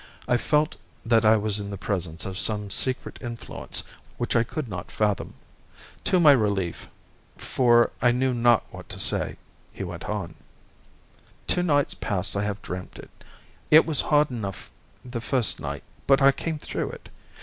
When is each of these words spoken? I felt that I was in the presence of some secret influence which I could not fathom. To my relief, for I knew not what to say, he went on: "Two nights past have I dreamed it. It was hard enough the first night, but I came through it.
I 0.27 0.35
felt 0.35 0.77
that 1.05 1.23
I 1.25 1.37
was 1.37 1.59
in 1.59 1.69
the 1.69 1.77
presence 1.77 2.25
of 2.25 2.39
some 2.39 2.71
secret 2.71 3.19
influence 3.21 3.83
which 4.17 4.35
I 4.35 4.41
could 4.41 4.67
not 4.67 4.89
fathom. 4.89 5.35
To 6.05 6.19
my 6.19 6.31
relief, 6.31 6.89
for 7.35 7.91
I 8.01 8.09
knew 8.11 8.33
not 8.33 8.63
what 8.73 8.89
to 8.89 8.99
say, 8.99 9.35
he 9.71 9.83
went 9.83 10.05
on: 10.05 10.33
"Two 11.45 11.61
nights 11.61 11.93
past 11.93 12.33
have 12.33 12.57
I 12.57 12.65
dreamed 12.65 12.97
it. 12.97 13.11
It 13.69 13.85
was 13.85 14.01
hard 14.01 14.31
enough 14.31 14.71
the 15.05 15.21
first 15.21 15.59
night, 15.59 15.83
but 16.07 16.19
I 16.19 16.31
came 16.31 16.57
through 16.57 16.89
it. 16.89 17.09